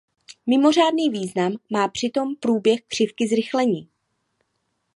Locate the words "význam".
1.09-1.53